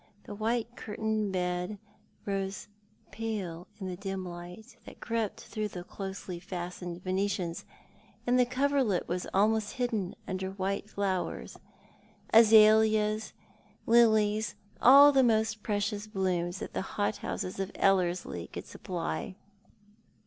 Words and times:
The 0.23 0.33
white 0.33 0.75
curtained 0.75 1.31
bed 1.31 1.77
rose 2.25 2.67
pale 3.11 3.67
in 3.79 3.85
the 3.85 3.95
dim 3.95 4.25
light 4.27 4.75
that 4.83 4.99
crept 4.99 5.41
through 5.41 5.67
closely 5.69 6.39
fastened 6.39 7.03
Venetians, 7.03 7.65
and 8.25 8.39
the 8.39 8.47
coverlet 8.47 9.07
was 9.07 9.27
almost 9.31 9.73
hidden 9.73 10.15
under 10.27 10.49
white 10.53 10.89
flowers— 10.89 11.59
azalias, 12.33 13.33
lilies, 13.85 14.55
all 14.81 15.11
the 15.11 15.21
most 15.21 15.61
precious 15.61 16.07
blooms 16.07 16.57
that 16.61 16.73
the 16.73 16.81
hothouses 16.97 17.59
of 17.59 17.71
Ellerslie 17.75 18.47
could 18.47 18.65
supply. 18.65 19.35